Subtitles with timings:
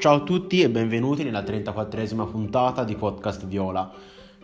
[0.00, 3.92] Ciao a tutti e benvenuti nella 34esima puntata di Podcast Viola.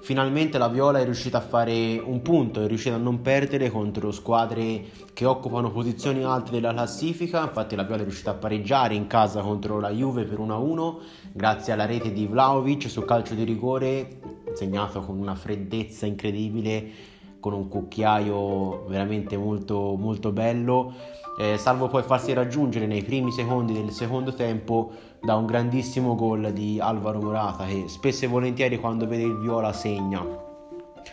[0.03, 4.13] Finalmente la Viola è riuscita a fare un punto, è riuscita a non perdere contro
[4.13, 4.85] squadre
[5.15, 9.41] che occupano posizioni alte della classifica, infatti la Viola è riuscita a pareggiare in casa
[9.41, 10.97] contro la Juve per 1-1
[11.33, 14.21] grazie alla rete di Vlaovic su calcio di rigore
[14.53, 16.87] segnato con una freddezza incredibile,
[17.41, 20.93] con un cucchiaio veramente molto, molto bello
[21.39, 26.53] eh, salvo poi farsi raggiungere nei primi secondi del secondo tempo da un grandissimo gol
[26.53, 30.25] di Alvaro Morata che spesso e volentieri quando vede il viola segna.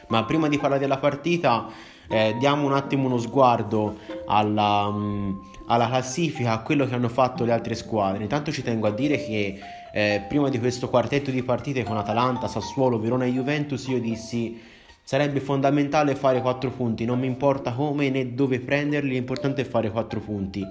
[0.07, 1.67] Ma prima di parlare della partita
[2.09, 7.45] eh, diamo un attimo uno sguardo alla, um, alla, classifica, a quello che hanno fatto
[7.45, 8.23] le altre squadre.
[8.23, 9.59] Intanto ci tengo a dire che
[9.93, 14.71] eh, prima di questo quartetto di partite con Atalanta, Sassuolo, Verona e Juventus io dissi
[15.05, 19.91] Sarebbe fondamentale fare 4 punti, non mi importa come né dove prenderli, l'importante è fare
[19.91, 20.65] 4 punti.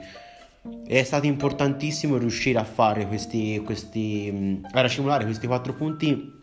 [0.87, 6.41] È stato importantissimo riuscire a fare questi, questi a racimolare questi 4 punti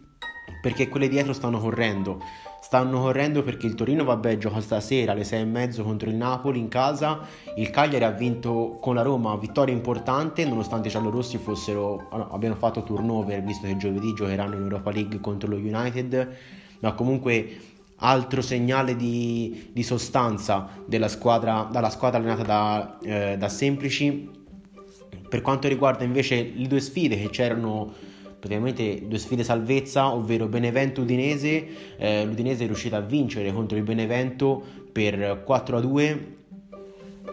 [0.61, 2.21] perché quelle dietro stanno correndo.
[2.59, 6.59] Stanno correndo perché il Torino vabbè gioca stasera alle 6 e mezzo contro il Napoli
[6.59, 7.25] in casa.
[7.55, 12.55] Il Cagliari ha vinto con la Roma, vittoria importante nonostante i giallorossi fossero, no, abbiano
[12.55, 16.35] fatto turnover visto che giovedì giocheranno in Europa League contro lo United.
[16.81, 17.57] Ma comunque
[17.99, 20.69] altro segnale di, di sostanza
[21.07, 24.29] squadra, dalla squadra allenata da, eh, da Semplici.
[25.27, 27.93] Per quanto riguarda invece le due sfide che c'erano
[28.39, 31.97] praticamente due sfide salvezza, ovvero Benevento Udinese.
[31.97, 36.37] Eh, L'Udinese è riuscita a vincere contro il Benevento per 4 a 2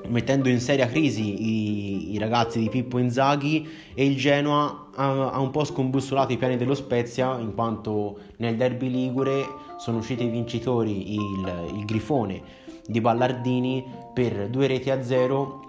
[0.09, 5.41] mettendo in seria crisi i, i, ragazzi di Pippo Inzaghi e il Genoa ha, ha,
[5.41, 9.47] un po' scombussolato i piani dello Spezia in quanto nel derby ligure
[9.79, 12.43] sono usciti i vincitori il, il Grifone
[12.87, 15.65] di Ballardini per due reti a zero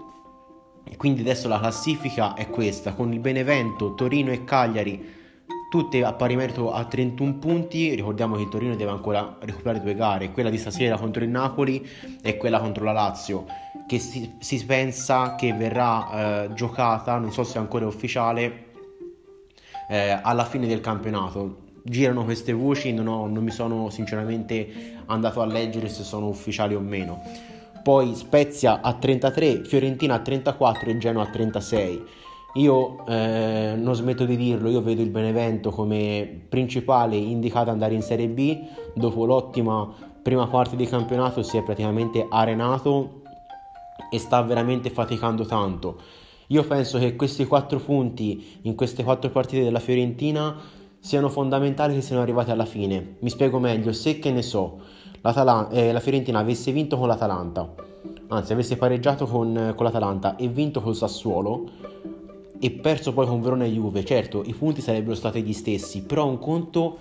[0.96, 5.16] quindi adesso la classifica è questa con il Benevento, Torino e Cagliari
[5.68, 7.94] tutte a pari merito a 31 punti.
[7.94, 11.86] Ricordiamo che il Torino deve ancora recuperare due gare, quella di stasera contro il Napoli
[12.22, 13.44] e quella contro la Lazio
[13.88, 18.66] che si, si pensa che verrà eh, giocata, non so se è ancora ufficiale,
[19.88, 21.66] eh, alla fine del campionato.
[21.82, 26.74] Girano queste voci, non, ho, non mi sono sinceramente andato a leggere se sono ufficiali
[26.74, 27.22] o meno.
[27.82, 32.04] Poi Spezia a 33, Fiorentina a 34 e Genoa a 36.
[32.54, 37.94] Io eh, non smetto di dirlo, io vedo il Benevento come principale indicato ad andare
[37.94, 38.58] in Serie B,
[38.94, 39.90] dopo l'ottima
[40.22, 43.17] prima parte di campionato si è praticamente arenato
[44.10, 46.00] e sta veramente faticando tanto.
[46.48, 50.56] Io penso che questi quattro punti in queste quattro partite della Fiorentina
[50.98, 53.16] siano fondamentali che siano arrivati alla fine.
[53.20, 54.80] Mi spiego meglio, se che ne so,
[55.20, 57.74] eh, la Fiorentina avesse vinto con l'Atalanta,
[58.28, 61.70] anzi avesse pareggiato con, con l'Atalanta e vinto col Sassuolo
[62.58, 66.26] e perso poi con Verona e Juve, certo i punti sarebbero stati gli stessi, però
[66.26, 66.98] un conto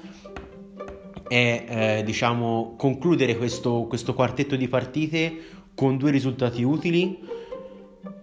[1.28, 1.66] è
[2.00, 5.38] eh, diciamo concludere questo, questo quartetto di partite
[5.78, 7.24] con due risultati utili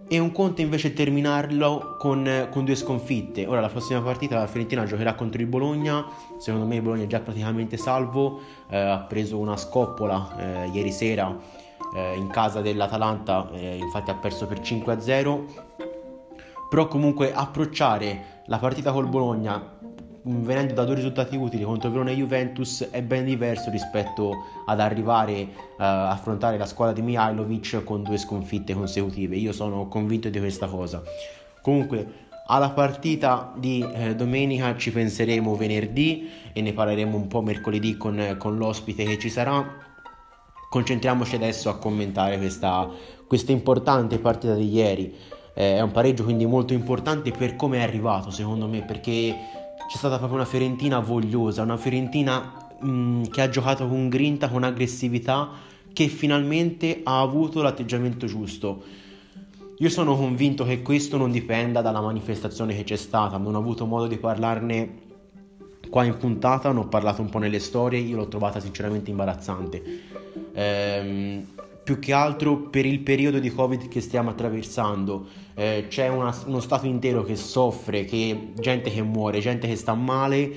[0.09, 3.45] e un conto invece terminarlo con, con, due sconfitte.
[3.47, 6.05] Ora la prossima partita la Fiorentina giocherà contro il Bologna,
[6.37, 10.91] secondo me il Bologna è già praticamente salvo, eh, ha preso una scoppola eh, ieri
[10.91, 11.33] sera
[11.95, 15.43] eh, in casa dell'Atalanta, eh, infatti ha perso per 5-0,
[16.69, 19.74] però comunque approcciare la partita col Bologna
[20.27, 24.33] venendo da due risultati utili contro Verona e Juventus è ben diverso rispetto
[24.65, 25.47] ad arrivare
[25.77, 29.35] a affrontare la squadra di Mihailovic con due sconfitte consecutive.
[29.35, 31.03] Io sono convinto di questa cosa.
[31.61, 37.95] Comunque, alla partita di eh, domenica ci penseremo venerdì e ne parleremo un po' mercoledì
[37.97, 39.83] con, con l'ospite che ci sarà.
[40.69, 42.89] Concentriamoci adesso a commentare questa,
[43.27, 45.13] questa importante partita di ieri.
[45.53, 49.97] Eh, è un pareggio quindi molto importante per come è arrivato, secondo me, perché c'è
[49.97, 54.63] stata proprio una Fiorentina vogliosa, una Fiorentina mh, mm, che ha giocato con grinta, con
[54.63, 55.49] aggressività,
[55.93, 58.83] che finalmente ha avuto l'atteggiamento giusto.
[59.79, 63.85] Io sono convinto che questo non dipenda dalla manifestazione che c'è stata, non ho avuto
[63.85, 65.03] modo di parlarne
[65.89, 69.83] qua in puntata, ne ho parlato un po' nelle storie, io l'ho trovata sinceramente imbarazzante.
[70.53, 71.45] Ehm,
[71.83, 75.27] più che altro per il periodo di Covid che stiamo attraversando.
[75.55, 79.93] Eh, c'è una, uno stato intero che soffre, che, gente che muore, gente che sta
[79.93, 80.51] male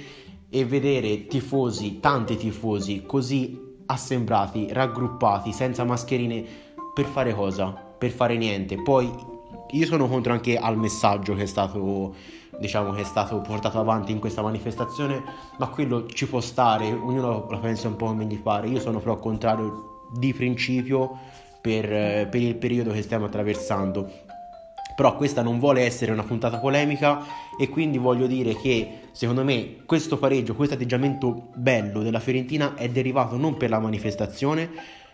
[0.50, 6.44] e vedere tifosi, tanti tifosi così assembrati, raggruppati, senza mascherine,
[6.92, 7.70] per fare cosa?
[7.70, 8.82] Per fare niente.
[8.82, 9.10] Poi
[9.70, 12.14] io sono contro anche al messaggio che è stato
[12.58, 15.22] diciamo che è stato portato avanti in questa manifestazione
[15.58, 18.98] ma quello ci può stare ognuno la pensa un po' come gli pare io sono
[18.98, 21.18] però contrario di principio
[21.60, 24.10] per, per il periodo che stiamo attraversando.
[24.98, 27.22] Però questa non vuole essere una puntata polemica
[27.56, 32.88] e quindi voglio dire che secondo me questo pareggio, questo atteggiamento bello della Fiorentina è
[32.88, 34.68] derivato non per la manifestazione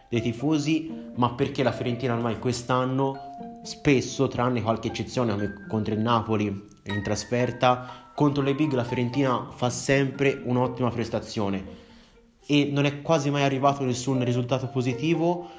[0.09, 6.01] dei tifosi, ma perché la Fiorentina ormai quest'anno spesso, tranne qualche eccezione come contro il
[6.01, 11.63] Napoli in trasferta, contro le big la Fiorentina fa sempre un'ottima prestazione.
[12.47, 15.51] E non è quasi mai arrivato nessun risultato positivo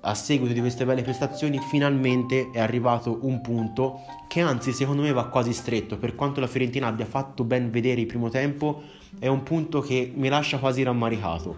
[0.00, 5.12] a seguito di queste belle prestazioni finalmente è arrivato un punto che anzi secondo me
[5.12, 5.98] va quasi stretto.
[5.98, 8.82] Per quanto la Fiorentina abbia fatto ben vedere il primo tempo
[9.18, 11.56] è un punto che mi lascia quasi rammaricato.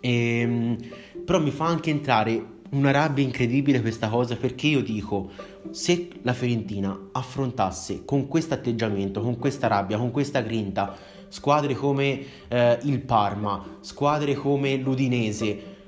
[0.00, 0.76] E, ehm,
[1.24, 5.30] però mi fa anche entrare una rabbia incredibile questa cosa perché io dico
[5.70, 10.94] se la Fiorentina affrontasse con questo atteggiamento con questa rabbia con questa grinta
[11.28, 15.78] squadre come eh, il Parma squadre come l'Udinese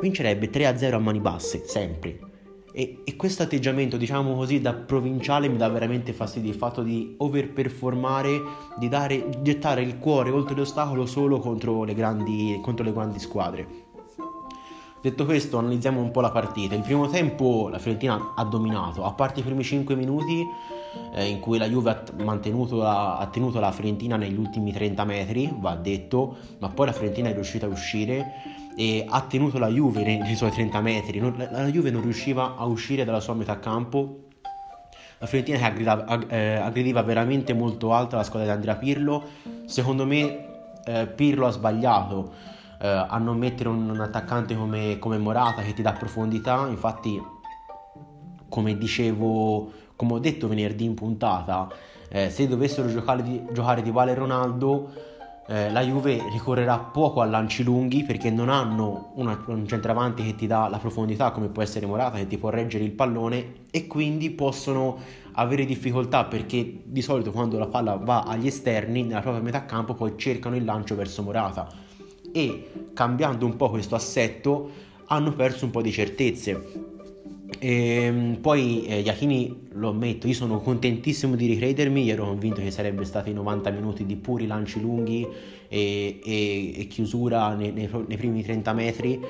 [0.00, 2.18] vincerebbe 3-0 a mani basse, sempre.
[2.72, 7.14] E, e questo atteggiamento, diciamo così, da provinciale mi dà veramente fastidio, il fatto di
[7.16, 8.42] overperformare,
[8.76, 13.84] di dare, gettare il cuore oltre l'ostacolo solo contro le grandi, contro le grandi squadre.
[15.00, 16.74] Detto questo, analizziamo un po' la partita.
[16.74, 20.44] Il primo tempo la Fiorentina ha dominato, a parte i primi 5 minuti
[21.14, 22.02] eh, in cui la Juve ha,
[22.70, 27.28] la, ha, tenuto la Fiorentina negli ultimi 30 metri, va detto, ma poi la Fiorentina
[27.28, 31.18] è riuscita a uscire e ha tenuto la Juve nei, nei suoi 30 metri.
[31.18, 34.24] Non, la, la, Juve non riusciva a uscire dalla sua metà campo.
[35.18, 39.24] La Fiorentina che aggrediva, eh, aggrediva veramente molto alta la squadra di Andrea Pirlo.
[39.64, 40.44] Secondo me
[40.84, 42.32] eh, Pirlo ha sbagliato
[42.78, 46.66] eh, a non mettere un, un attaccante come, come, Morata che ti dà profondità.
[46.68, 47.18] Infatti,
[48.46, 51.66] come dicevo, come ho detto venerdì in puntata,
[52.10, 55.14] eh, se dovessero giocare di, giocare di Vale Ronaldo,
[55.48, 60.34] eh, la Juve ricorrerà poco a lanci lunghi perché non hanno una, un centravanti che
[60.34, 63.86] ti dà la profondità come può essere Morata che ti può reggere il pallone e
[63.86, 64.98] quindi possono
[65.32, 69.94] avere difficoltà perché di solito quando la palla va agli esterni nella propria metà campo
[69.94, 71.68] poi cercano il lancio verso Morata
[72.32, 74.70] e cambiando un po' questo assetto
[75.06, 76.94] hanno perso un po' di certezze.
[77.58, 82.70] E ehm, poi eh, Iachini lo ammetto, io sono contentissimo di ricredermi, ero convinto che
[82.70, 85.26] sarebbe stati 90 minuti di puri lanci lunghi
[85.68, 89.20] e, e, e chiusura nei, nei, nei, primi 30 metri,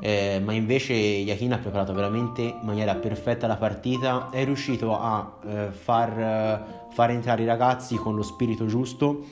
[0.00, 5.38] eh, ma invece Iachini ha preparato veramente in maniera perfetta la partita, è riuscito a
[5.46, 9.24] eh, far, far entrare i ragazzi con lo spirito giusto.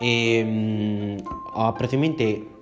[0.00, 2.56] E mh, mm, praticamente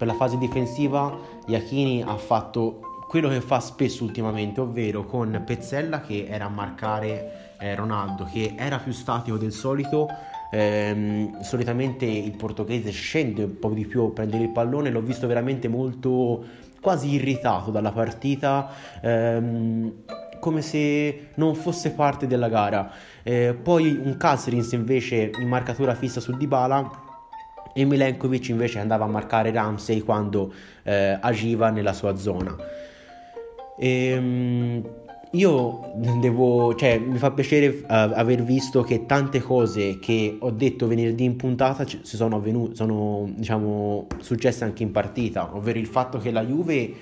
[0.00, 1.14] per la fase difensiva
[1.46, 7.54] Iachini ha fatto quello che fa spesso ultimamente, ovvero con Pezzella che era a marcare
[7.58, 10.06] eh, Ronaldo, che era più statico del solito.
[10.52, 15.26] Ehm, solitamente il portoghese scende un po' di più a prendere il pallone, l'ho visto
[15.26, 16.44] veramente molto
[16.80, 18.70] quasi irritato dalla partita.
[19.02, 19.92] Ehm,
[20.38, 22.92] come se non fosse parte della gara.
[23.24, 26.88] Eh, poi un Kasrins invece in marcatura fissa su Dybala
[27.74, 30.52] e Milenkovic invece andava a marcare Ramsey quando
[30.84, 32.56] eh, agiva nella sua zona.
[33.82, 34.82] Ehm,
[35.32, 40.86] io devo, cioè, mi fa piacere uh, aver visto che tante cose che ho detto
[40.86, 46.18] venerdì in puntata ci, sono avvenute, sono diciamo successe anche in partita, ovvero il fatto
[46.18, 46.92] che la Juve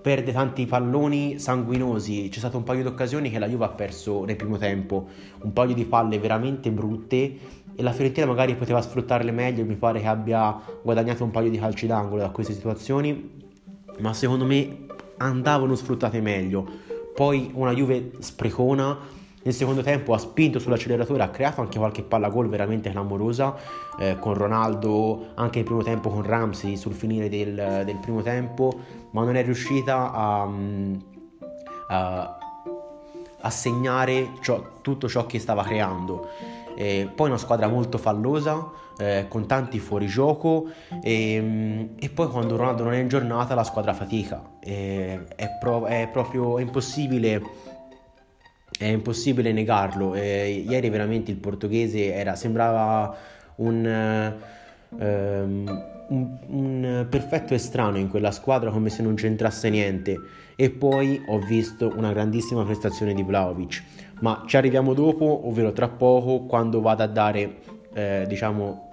[0.00, 2.28] perde tanti palloni sanguinosi.
[2.30, 5.08] C'è stato un paio di occasioni che la Juve ha perso nel primo tempo,
[5.42, 7.36] un paio di palle veramente brutte
[7.74, 11.58] e la Fiorentina magari poteva sfruttarle meglio, mi pare che abbia guadagnato un paio di
[11.58, 13.42] calci d'angolo da queste situazioni,
[13.98, 14.92] ma secondo me
[15.26, 16.66] andavano sfruttate meglio.
[17.14, 18.98] Poi una Juve sprecona
[19.44, 23.54] nel secondo tempo ha spinto sull'acceleratore, ha creato anche qualche palla gol veramente clamorosa
[23.98, 28.72] eh, con Ronaldo, anche nel primo tempo con Ramsey sul finire del, del primo tempo,
[29.10, 30.94] ma non è riuscita a, mm,
[31.88, 32.38] a,
[33.38, 36.26] a segnare ciò, tutto ciò che stava creando.
[36.74, 40.68] Eh, poi una squadra molto fallosa, eh, con tanti fuorigioco
[41.02, 44.42] e, e, poi quando Ronaldo non è in giornata la squadra fatica.
[44.60, 47.42] Eh, è, pro, è proprio è impossibile
[48.78, 50.14] è impossibile negarlo.
[50.14, 53.14] Eh, ieri veramente il portoghese era, sembrava
[53.56, 54.34] un,
[54.88, 60.16] um, un, un, perfetto estraneo in quella squadra come se non c'entrasse niente.
[60.56, 63.82] E poi ho visto una grandissima prestazione di Vlaovic.
[64.20, 67.58] Ma ci arriviamo dopo, ovvero tra poco, quando vado a dare,
[67.92, 68.83] eh, diciamo,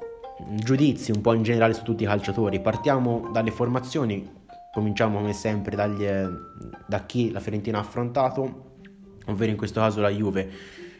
[0.55, 2.59] giudizi un po' in generale su tutti i calciatori.
[2.59, 4.29] Partiamo dalle formazioni,
[4.73, 6.05] cominciamo come sempre dagli,
[6.85, 8.69] da chi la Fiorentina ha affrontato
[9.27, 10.49] ovvero in questo caso la Juve.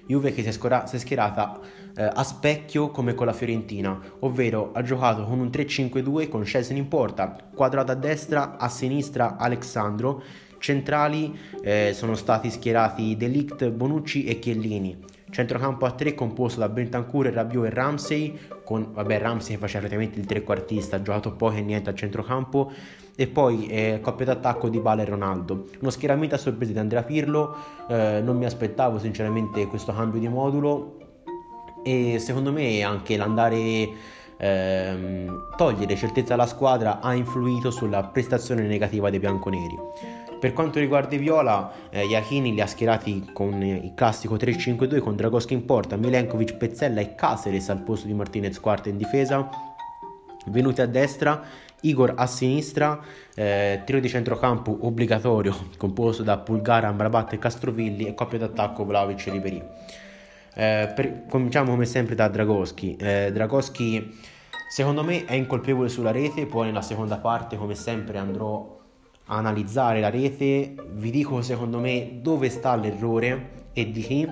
[0.08, 1.60] Juve che si è, scora- si è schierata
[1.96, 6.78] eh, a specchio come con la Fiorentina, ovvero ha giocato con un 3-5-2 con Scesni
[6.78, 10.24] in porta, quadrato a destra, a sinistra Alexandro
[10.58, 14.96] Centrali eh, sono stati schierati Delict, Bonucci e Chiellini.
[15.32, 20.26] Centrocampo a 3 composto da Bentancur, Rabiot e Ramsey, con vabbè, Ramsey faceva praticamente il
[20.26, 22.72] trequartista, ha giocato poco e niente a centrocampo,
[23.16, 25.68] e poi eh, coppia d'attacco di Bale e Ronaldo.
[25.80, 27.56] Uno schieramento a sorpresa di Andrea Pirlo,
[27.88, 30.98] eh, non mi aspettavo sinceramente questo cambio di modulo
[31.84, 33.90] e secondo me anche l'andare
[34.38, 39.78] ehm, togliere certezza alla squadra ha influito sulla prestazione negativa dei bianconeri.
[40.42, 45.16] Per quanto riguarda i Viola, eh, Iachini li ha schierati con il classico 3-5-2 con
[45.16, 49.48] Dragoschi in porta, Milenkovic, Pezzella e Caceres al posto di Martinez quarta in difesa.
[50.48, 51.44] Venuti a destra,
[51.82, 53.00] Igor a sinistra,
[53.36, 59.28] eh, trio di centrocampo obbligatorio composto da Pulgara, Amrabat e Castrovilli e coppia d'attacco Vlaovic
[59.28, 59.64] e Ribery.
[60.56, 62.96] Eh, per, cominciamo come sempre da Dragoschi.
[62.96, 64.20] Eh, Dragoschi
[64.68, 68.80] secondo me è incolpevole sulla rete, poi nella seconda parte come sempre andrò
[69.38, 74.30] analizzare la rete, vi dico secondo me dove sta l'errore e di chi.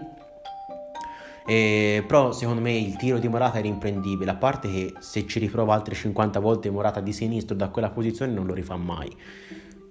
[1.46, 5.40] Eh, però secondo me il tiro di Morata era imprendibile, a parte che se ci
[5.40, 9.10] riprova altre 50 volte Morata di sinistro da quella posizione non lo rifà mai.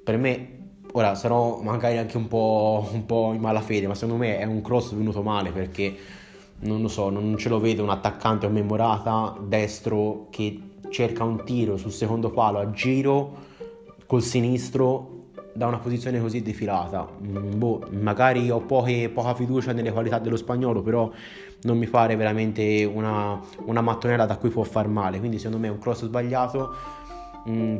[0.04, 0.48] Per me,
[0.92, 4.60] ora sarò magari anche un po', un po in malafede, ma secondo me è un
[4.60, 5.96] cross venuto male perché
[6.60, 10.60] non lo so, non ce lo vedo un attaccante come Morata destro che
[10.90, 13.47] cerca un tiro sul secondo palo a giro
[14.08, 15.16] col sinistro
[15.52, 17.06] da una posizione così defilata.
[17.22, 21.10] Mm, boh, magari ho poche, poca fiducia nelle qualità dello spagnolo, però
[21.62, 25.18] non mi pare veramente una, una mattonella da cui può far male.
[25.18, 26.74] Quindi secondo me è un cross sbagliato.
[27.50, 27.76] Mm,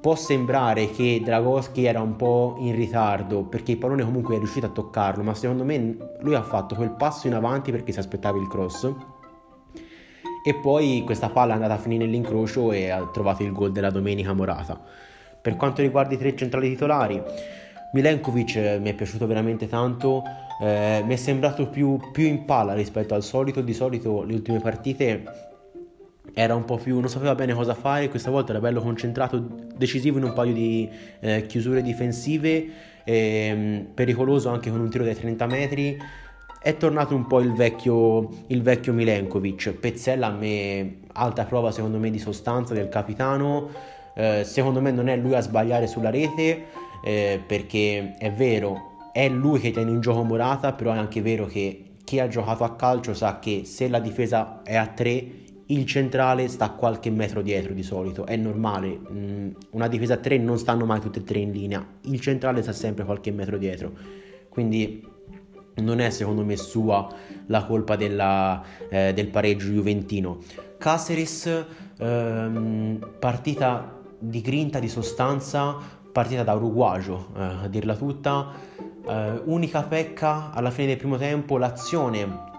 [0.00, 4.66] può sembrare che Dragoschi era un po' in ritardo perché il pallone comunque è riuscito
[4.66, 8.38] a toccarlo, ma secondo me lui ha fatto quel passo in avanti perché si aspettava
[8.38, 8.92] il cross.
[10.46, 13.90] E poi questa palla è andata a finire nell'incrocio e ha trovato il gol della
[13.90, 15.12] domenica morata.
[15.44, 17.22] Per quanto riguarda i tre centrali titolari,
[17.92, 20.22] Milenkovic eh, mi è piaciuto veramente tanto,
[20.58, 24.60] eh, mi è sembrato più, più, in palla rispetto al solito, di solito le ultime
[24.60, 25.22] partite
[26.32, 29.38] era un po' più, non sapeva bene cosa fare, questa volta era bello concentrato,
[29.76, 30.88] decisivo in un paio di
[31.20, 32.66] eh, chiusure difensive,
[33.04, 35.98] eh, pericoloso anche con un tiro dai 30 metri,
[36.58, 41.98] è tornato un po' il vecchio, il vecchio Milenkovic, Pezzella a me alta prova secondo
[41.98, 46.66] me di sostanza del capitano, eh, secondo me non è lui a sbagliare sulla rete
[47.04, 51.46] eh, perché è vero, è lui che tiene in gioco Morata, però è anche vero
[51.46, 55.86] che chi ha giocato a calcio sa che se la difesa è a 3 il
[55.86, 60.58] centrale sta qualche metro dietro di solito, è normale, mm, una difesa a 3 non
[60.58, 63.92] stanno mai tutte e tre in linea, il centrale sta sempre qualche metro dietro,
[64.48, 65.12] quindi
[65.76, 67.08] non è secondo me sua
[67.46, 70.38] la colpa della, eh, del pareggio juventino.
[70.78, 71.64] Caceres,
[71.98, 75.76] ehm, partita di grinta, di sostanza,
[76.12, 78.52] partita da uruguagio, eh, a dirla tutta.
[79.06, 82.52] Eh, unica pecca alla fine del primo tempo, l'azione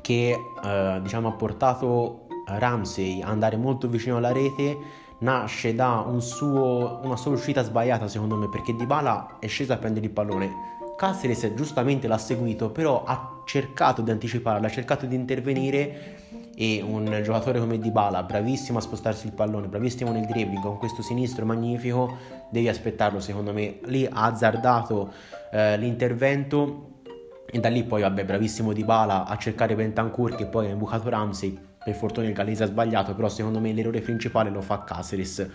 [0.00, 6.20] che eh, diciamo, ha portato Ramsey ad andare molto vicino alla rete nasce da un
[6.20, 10.74] suo, una sua uscita sbagliata secondo me perché Dybala è sceso a prendere il pallone
[10.96, 16.20] Caceres giustamente l'ha seguito però ha cercato di anticiparlo ha cercato di intervenire
[16.58, 21.02] e un giocatore come Dybala, bravissimo a spostarsi il pallone, bravissimo nel dribbling, con questo
[21.02, 22.16] sinistro magnifico,
[22.48, 23.78] devi aspettarlo secondo me.
[23.84, 25.12] Lì ha azzardato
[25.52, 27.00] eh, l'intervento
[27.44, 31.58] e da lì poi vabbè bravissimo Dybala a cercare Bentancur che poi ha imbucato Ramsey,
[31.84, 35.46] per fortuna il Galese ha sbagliato, però secondo me l'errore principale lo fa Caceres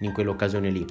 [0.00, 0.86] in quell'occasione lì.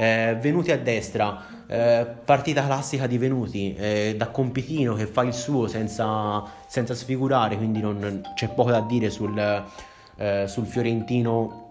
[0.00, 5.34] Eh, venuti a destra, eh, partita classica di Venuti, eh, da compitino che fa il
[5.34, 9.38] suo senza, senza sfigurare, quindi non, c'è poco da dire sul,
[10.16, 11.68] eh, sul Fiorentino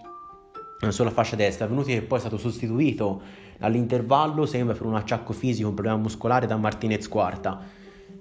[0.79, 1.65] eh, sulla fascia destra.
[1.65, 3.19] Venuti che poi è stato sostituito
[3.61, 7.59] all'intervallo, sembra per un acciacco fisico, un problema muscolare da Martinez quarta.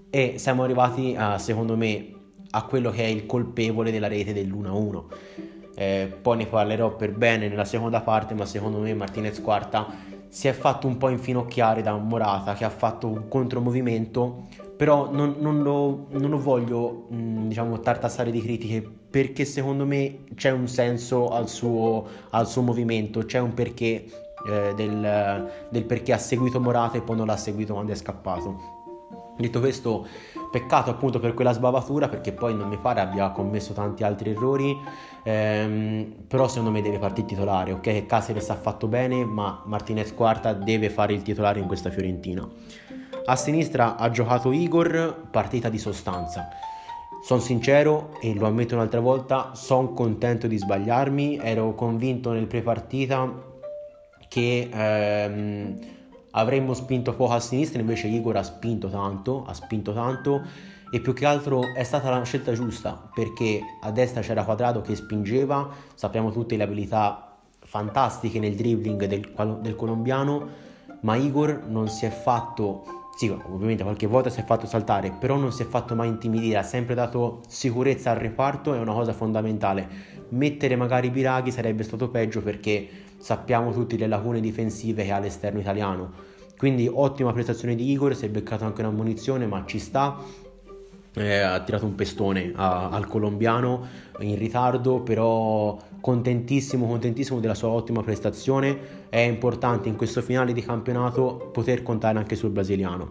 [0.09, 2.15] E siamo arrivati, a, secondo me,
[2.53, 7.47] a quello che è il colpevole della rete dell'1-1 eh, poi ne parlerò per bene
[7.47, 9.87] nella seconda parte, ma secondo me Martinez quarta
[10.29, 15.37] si è fatto un po' infinocchiare da Morata che ha fatto un contromovimento, però non,
[15.39, 20.67] non, lo, non lo, voglio mh, diciamo tartassare di critiche perché secondo me c'è un
[20.67, 24.05] senso al suo, al suo movimento, c'è un perché
[24.49, 28.79] eh, del, del perché ha seguito Morata e poi non l'ha seguito quando è scappato.
[29.39, 30.05] Detto questo,
[30.51, 34.77] peccato appunto per quella sbavatura perché poi non mi pare abbia commesso tanti altri errori,
[35.29, 38.07] ehm, però secondo me deve partire titolare, ok?
[38.07, 42.49] Caceres ha fatto bene, ma Martinez Quarta deve fare il titolare in questa Fiorentina.
[43.27, 46.49] A sinistra ha giocato Igor, partita di sostanza.
[47.23, 53.31] Sono sincero e lo ammetto un'altra volta, sono contento di sbagliarmi, ero convinto nel pre-partita
[54.29, 54.69] che...
[54.73, 55.97] Ehm,
[56.33, 60.43] avremmo spinto poco a sinistra, invece Igor ha spinto tanto, ha spinto tanto
[60.91, 64.95] e più che altro è stata la scelta giusta perché a destra c'era Quadrado che
[64.95, 70.49] spingeva, sappiamo tutte le abilità fantastiche nel dribbling del, del colombiano,
[71.01, 75.35] ma Igor non si è fatto sì, ovviamente qualche volta si è fatto saltare, però
[75.35, 79.13] non si è fatto mai intimidire, ha sempre dato sicurezza al reparto, è una cosa
[79.13, 79.89] fondamentale.
[80.29, 85.59] Mettere magari Biraghi sarebbe stato peggio perché sappiamo tutti le lacune difensive che ha l'esterno
[85.59, 86.13] italiano.
[86.57, 90.17] Quindi ottima prestazione di Igor, si è beccato anche una munizione, ma ci sta.
[91.19, 93.87] Eh, ha tirato un pestone a, al colombiano
[94.21, 99.07] in ritardo, però contentissimo, contentissimo della sua ottima prestazione.
[99.09, 103.11] È importante in questo finale di campionato poter contare anche sul brasiliano.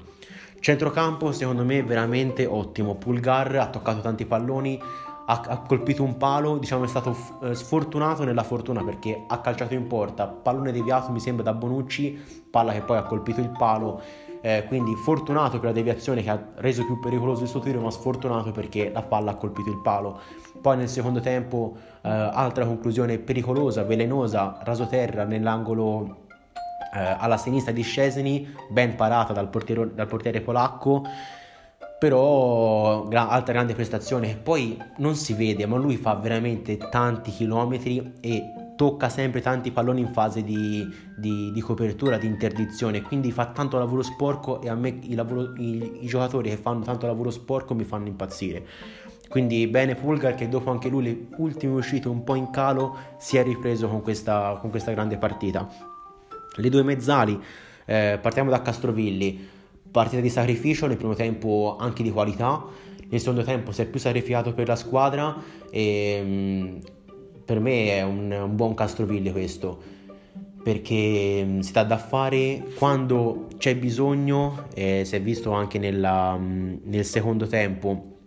[0.59, 2.95] Centrocampo secondo me veramente ottimo.
[2.95, 4.79] Pulgar ha toccato tanti palloni,
[5.25, 9.41] ha, ha colpito un palo, diciamo è stato f- eh, sfortunato nella fortuna perché ha
[9.41, 12.17] calciato in porta, pallone deviato mi sembra da Bonucci,
[12.49, 14.01] palla che poi ha colpito il palo.
[14.47, 17.91] Eh, quindi fortunato per la deviazione che ha reso più pericoloso il suo tiro, ma
[17.91, 20.21] sfortunato perché la palla ha colpito il palo.
[20.61, 26.27] Poi nel secondo tempo, eh, altra conclusione pericolosa, velenosa, rasoterra nell'angolo
[26.93, 31.03] eh, alla sinistra di Scesni, ben parata dal, portiero, dal portiere polacco
[31.99, 38.13] però gra- altra grande prestazione poi non si vede ma lui fa veramente tanti chilometri
[38.21, 40.87] e tocca sempre tanti palloni in fase di,
[41.17, 43.01] di, di copertura, di interdizione.
[43.01, 46.83] Quindi fa tanto lavoro sporco e a me i, lavoro, i, i giocatori che fanno
[46.83, 48.65] tanto lavoro sporco mi fanno impazzire.
[49.27, 53.35] Quindi bene Pulgar che dopo anche lui le ultime uscite un po' in calo si
[53.35, 55.67] è ripreso con questa, con questa grande partita.
[56.55, 57.37] Le due mezzali
[57.85, 59.55] eh, partiamo da Castrovilli
[59.97, 62.63] partita di sacrificio, nel primo tempo anche di qualità,
[63.09, 65.35] nel secondo tempo si è più sacrificato per la squadra
[65.71, 66.77] e mm,
[67.43, 69.95] per me è un, un buon Castroville questo
[70.61, 76.37] perché mm, si dà da fare quando c'è bisogno, e si è visto anche nella,
[76.37, 78.17] mm, nel secondo tempo,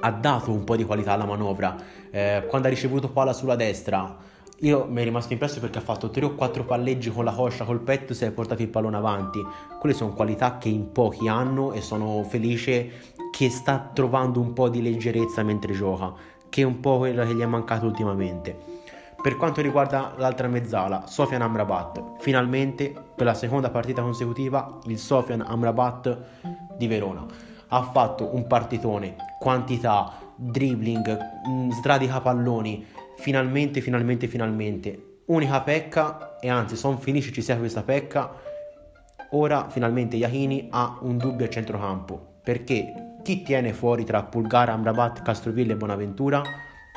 [0.00, 1.76] ha dato un po' di qualità alla manovra.
[2.10, 4.16] Eh, quando ha ricevuto palla sulla destra,
[4.62, 7.64] io mi è rimasto impresso perché ha fatto 3 o 4 palleggi con la coscia,
[7.64, 9.44] col petto, si è portato il pallone avanti.
[9.80, 12.90] Quelle sono qualità che in pochi hanno e sono felice
[13.32, 16.12] che sta trovando un po' di leggerezza mentre gioca,
[16.48, 18.56] che è un po' quello che gli è mancato ultimamente.
[19.20, 25.40] Per quanto riguarda l'altra mezzala, Sofian Amrabat, finalmente per la seconda partita consecutiva il Sofian
[25.40, 26.18] Amrabat
[26.76, 27.26] di Verona
[27.74, 31.18] ha fatto un partitone, quantità, dribbling,
[31.80, 35.20] sradica palloni, finalmente, finalmente, finalmente.
[35.26, 38.30] Unica pecca, e anzi sono felice ci sia questa pecca,
[39.30, 45.22] ora finalmente Yahini ha un dubbio al centrocampo, perché chi tiene fuori tra Pulgara, Amrabat,
[45.22, 46.42] Castroville e Bonaventura?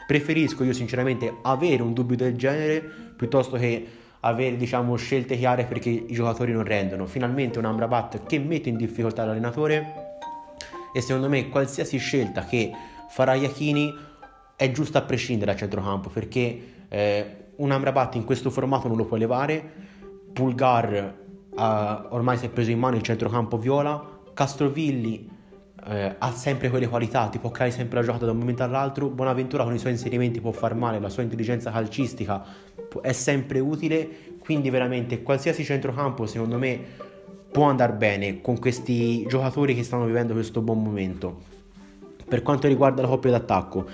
[0.08, 2.82] Preferisco io sinceramente avere un dubbio del genere
[3.15, 3.88] piuttosto che
[4.21, 7.06] avere diciamo scelte chiare perché i giocatori non rendono.
[7.06, 10.17] Finalmente un Amrabat che mette in difficoltà l'allenatore
[10.93, 12.71] e secondo me qualsiasi scelta che
[13.10, 13.93] farà Iachini
[14.56, 19.06] è giusta a prescindere dal centrocampo perché eh, un Amrabat in questo formato non lo
[19.06, 19.72] puoi levare,
[20.34, 21.13] Pulgar eh,
[22.10, 25.30] ormai si è preso in mano il centrocampo viola, Castrovilli
[25.88, 29.08] eh, ha sempre quelle qualità, ti può creare sempre la giocata da un momento all'altro,
[29.10, 32.44] Bonaventura con i suoi inserimenti può far male, la sua intelligenza calcistica
[33.02, 36.80] è sempre utile, quindi veramente qualsiasi centrocampo secondo me
[37.52, 41.54] può andare bene con questi giocatori che stanno vivendo questo buon momento.
[42.28, 43.88] Per quanto riguarda la coppia d'attacco,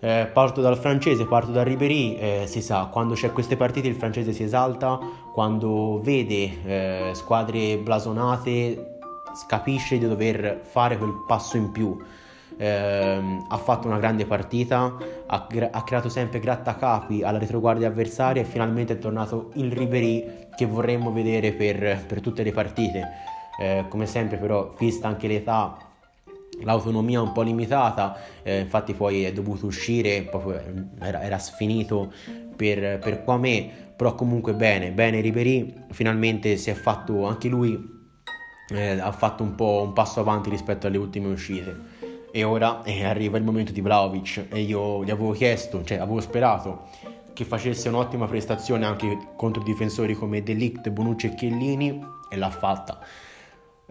[0.00, 3.94] eh, parto dal francese, parto da Ribéry, eh, si sa, quando c'è queste partite il
[3.94, 4.98] francese si esalta,
[5.32, 8.98] quando vede eh, squadre blasonate
[9.46, 11.96] capisce di dover fare quel passo in più.
[12.56, 18.44] Eh, ha fatto una grande partita, ha, ha, creato sempre grattacapi alla retroguardia avversaria e
[18.44, 23.08] finalmente è tornato il Ribéry che vorremmo vedere per, per tutte le partite.
[23.58, 25.76] Eh, come sempre però, vista anche l'età,
[26.62, 30.30] l'autonomia un po' limitata, eh, infatti poi è dovuto uscire,
[31.00, 32.12] era, era sfinito
[32.56, 37.98] per, per Quame, però comunque bene, bene Ribéry, finalmente si è fatto anche lui,
[38.70, 41.98] eh, ha fatto un po' un passo avanti rispetto alle ultime uscite.
[42.32, 46.20] E ora eh, arriva il momento di Vlaovic e io gli avevo chiesto, cioè avevo
[46.20, 46.88] sperato
[47.32, 53.00] che facesse un'ottima prestazione anche contro difensori come Delict, Bonucci e Chiellini e l'ha fatta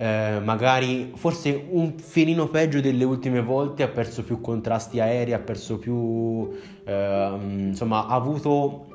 [0.02, 5.40] eh, magari forse un filino peggio delle ultime volte, ha perso più contrasti aerei, ha
[5.40, 6.50] perso più,
[6.86, 8.86] eh, insomma, ha avuto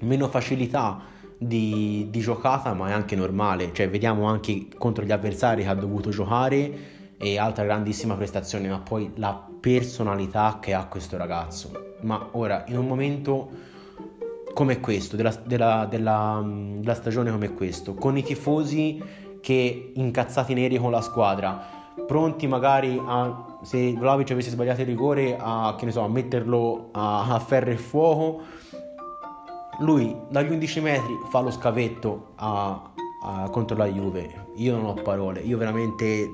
[0.00, 1.02] meno facilità
[1.36, 5.74] di, di, giocata, ma è anche normale, cioè vediamo anche contro gli avversari che ha
[5.74, 6.72] dovuto giocare
[7.18, 11.96] e altra grandissima prestazione, ma poi la personalità che ha questo ragazzo.
[12.00, 13.50] Ma ora, in un momento
[14.54, 20.78] come questo, della, della, della, della stagione come questo, con i tifosi che incazzati neri
[20.78, 21.60] con la squadra,
[22.06, 26.88] pronti magari a, se Vlaovic avesse sbagliato il rigore, a, che ne so, a metterlo
[26.92, 28.40] a, a ferro e fuoco.
[29.80, 32.90] Lui dagli 11 metri fa lo scavetto a,
[33.50, 34.46] contro la Juve.
[34.56, 36.28] Io non ho parole, io veramente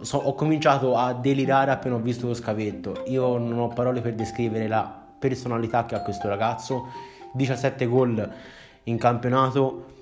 [0.00, 3.02] so, ho cominciato a delirare appena ho visto lo scavetto.
[3.06, 6.86] Io non ho parole per descrivere la personalità che ha questo ragazzo.
[7.32, 8.32] 17 gol
[8.84, 9.92] in campionato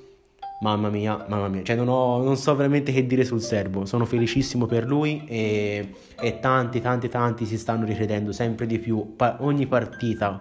[0.63, 4.05] Mamma mia, mamma mia, cioè non, ho, non, so veramente che dire sul serbo, sono
[4.05, 9.39] felicissimo per lui e, e tanti, tanti, tanti si stanno ricredendo sempre di più, pa-
[9.41, 10.41] ogni partita,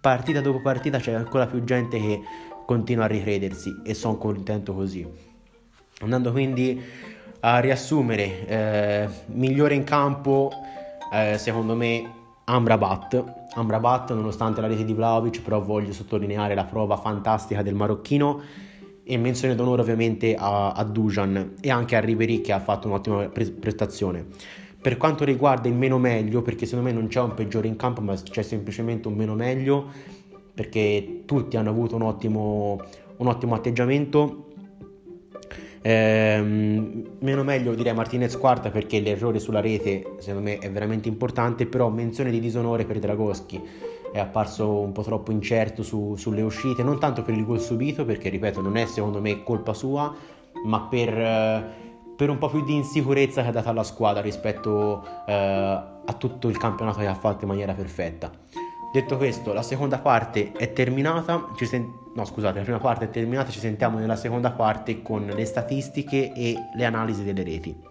[0.00, 2.20] partita dopo partita c'è ancora più gente che
[2.66, 5.06] continua a ricredersi e sono contento così.
[6.00, 6.82] Andando quindi
[7.38, 10.50] a riassumere, eh, migliore in campo,
[11.12, 12.14] eh, secondo me
[12.46, 13.24] Amrabat.
[13.54, 18.64] Amrabat, nonostante la rete di Vlaovic, però voglio sottolineare la prova fantastica del marocchino
[19.08, 23.28] e menzione d'onore ovviamente a, a Dujan e anche a Ribery che ha fatto un'ottima
[23.28, 24.26] pre- prestazione.
[24.80, 28.00] Per quanto riguarda il meno meglio, perché secondo me non c'è un peggiore in campo,
[28.00, 29.86] ma c'è semplicemente un meno meglio,
[30.52, 32.80] perché tutti hanno avuto un ottimo,
[33.18, 34.44] un ottimo atteggiamento.
[35.82, 41.66] Ehm, meno meglio direi Martinez quarta perché l'errore sulla rete secondo me è veramente importante,
[41.66, 43.62] però menzione di disonore per Dragoschi
[44.16, 48.04] è apparso un po' troppo incerto su, sulle uscite, non tanto per il gol subito,
[48.04, 50.12] perché ripeto non è secondo me colpa sua,
[50.64, 51.74] ma per,
[52.16, 56.48] per un po' più di insicurezza che ha dato alla squadra rispetto eh, a tutto
[56.48, 58.30] il campionato che ha fatto in maniera perfetta.
[58.90, 63.50] Detto questo, la seconda parte è terminata, sen- no scusate, la prima parte è terminata,
[63.50, 67.85] ci sentiamo nella seconda parte con le statistiche e le analisi delle reti.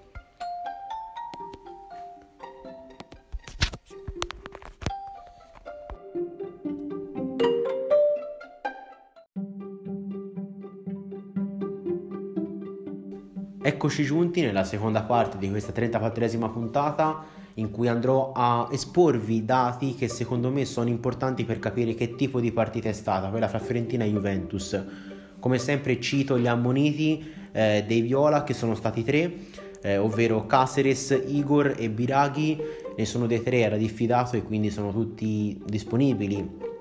[13.85, 19.93] Eccoci giunti nella seconda parte di questa 34esima puntata in cui andrò a esporvi dati
[19.93, 23.59] che secondo me sono importanti per capire che tipo di partita è stata, quella fra
[23.59, 24.83] Fiorentina e Juventus.
[25.37, 29.31] Come sempre cito gli ammoniti eh, dei Viola che sono stati tre,
[29.83, 32.59] eh, ovvero Caceres, Igor e Biraghi,
[32.97, 36.73] nessuno dei tre era diffidato e quindi sono tutti disponibili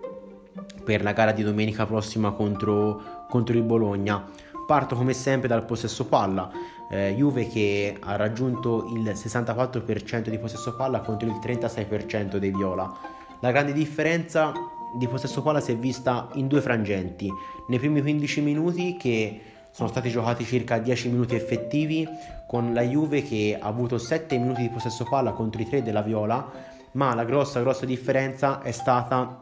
[0.82, 4.24] per la gara di domenica prossima contro, contro il Bologna.
[4.66, 6.50] Parto come sempre dal possesso palla
[6.88, 12.92] eh, Juve che ha raggiunto il 64% di possesso palla contro il 36% dei Viola.
[13.40, 14.52] La grande differenza
[14.96, 17.30] di possesso palla si è vista in due frangenti.
[17.68, 22.06] Nei primi 15 minuti che sono stati giocati circa 10 minuti effettivi
[22.46, 26.02] con la Juve che ha avuto 7 minuti di possesso palla contro i 3 della
[26.02, 26.48] Viola,
[26.92, 29.40] ma la grossa grossa differenza è stata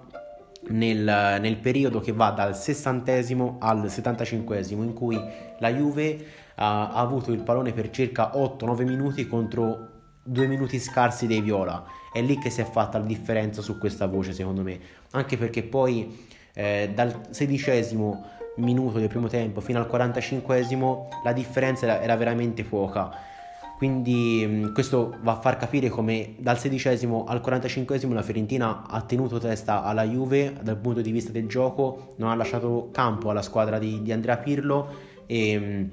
[0.68, 3.12] nel, nel periodo che va dal 60
[3.58, 5.20] al 75 in cui
[5.58, 6.24] la Juve
[6.56, 9.88] ha, ha avuto il pallone per circa 8-9 minuti contro
[10.24, 11.84] 2 minuti scarsi dei Viola.
[12.12, 14.78] È lì che si è fatta la differenza su questa voce, secondo me.
[15.12, 20.66] Anche perché poi eh, dal sedicesimo minuto del primo tempo fino al 45
[21.24, 23.30] la differenza era, era veramente poca.
[23.82, 29.00] Quindi mm, questo va a far capire come dal sedicesimo al 45 la Fiorentina ha
[29.02, 33.42] tenuto testa alla Juve dal punto di vista del gioco, non ha lasciato campo alla
[33.42, 34.88] squadra di, di Andrea Pirlo
[35.26, 35.84] e mm,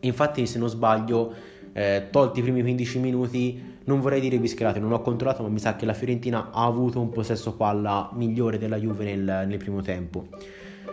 [0.00, 1.32] Infatti, se non sbaglio,
[1.72, 5.58] eh, tolti i primi 15 minuti, non vorrei dire bischerate, non ho controllato, ma mi
[5.58, 9.82] sa che la Fiorentina ha avuto un possesso palla migliore della Juve nel, nel primo
[9.82, 10.28] tempo.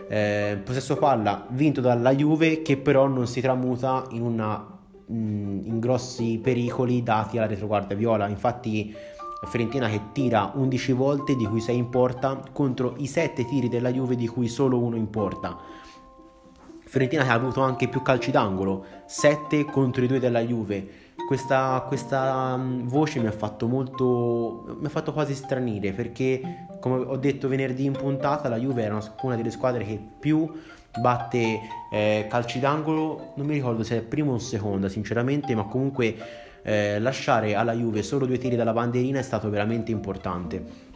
[0.08, 4.73] Eh, possesso palla vinto dalla Juve che però non si tramuta in, una,
[5.08, 8.28] in grossi pericoli dati alla retroguardia viola.
[8.28, 8.94] Infatti
[9.46, 13.92] Fiorentina che tira 11 volte di cui 6 in porta contro i 7 tiri della
[13.92, 15.58] Juve di cui solo uno in porta
[16.94, 21.02] Fiorentina che ha avuto anche più calci d'angolo, 7 contro i 2 della Juve.
[21.26, 24.76] Questa, questa voce mi ha fatto molto.
[24.78, 29.00] mi ha fatto quasi stranire perché, come ho detto venerdì in puntata, la Juve era
[29.22, 30.48] una, delle squadre che più
[31.00, 33.32] batte eh, calci d'angolo.
[33.36, 36.16] Non mi ricordo se è prima o seconda, sinceramente, ma comunque
[36.62, 40.92] eh, lasciare alla Juve solo due tiri dalla banderina è stato veramente importante.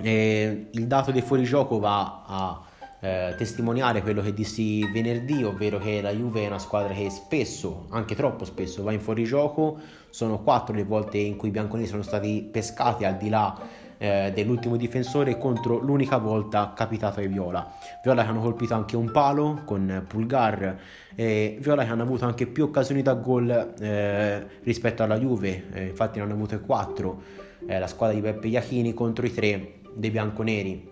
[0.00, 2.62] Eh, il dato dei fuorigioco va a
[3.00, 7.86] eh, testimoniare quello che dissi venerdì, ovvero che la Juve è una squadra che spesso,
[7.90, 9.78] anche troppo spesso, va in fuorigioco.
[10.10, 13.58] Sono quattro le volte in cui i bianconeri sono stati pescati al di là
[14.02, 17.72] eh, dell'ultimo difensore contro l'unica volta capitato ai Viola.
[18.02, 20.76] Viola che hanno colpito anche un palo con Pulgar
[21.14, 25.84] e Viola che hanno avuto anche più occasioni da gol eh, rispetto alla Juve, eh,
[25.84, 27.22] infatti ne hanno avute quattro.
[27.64, 30.90] Eh, la squadra di Beppe Iachini contro i tre dei bianconeri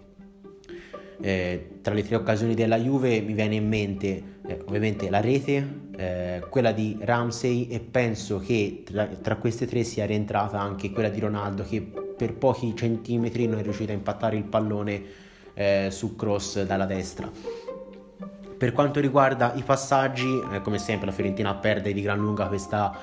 [1.22, 5.88] Eh, tra le tre occasioni della Juve mi viene in mente eh, ovviamente la rete,
[5.96, 11.10] eh, quella di Ramsey e penso che tra, tra, queste tre sia rientrata anche quella
[11.10, 15.02] di Ronaldo che per pochi centimetri non è riuscito a impattare il pallone
[15.54, 17.30] eh, su cross dalla destra.
[18.58, 22.94] Per quanto riguarda i passaggi, eh, come sempre la Fiorentina perde di gran lunga questa,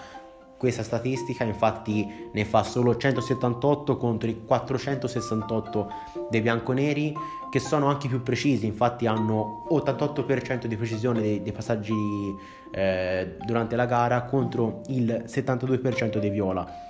[0.56, 5.90] questa statistica, infatti ne fa solo 178 contro i 468
[6.30, 7.16] dei bianconeri
[7.50, 11.92] che sono anche più precisi, infatti hanno 88% di precisione dei, dei passaggi
[12.70, 16.87] eh, durante la gara contro il 72% dei viola.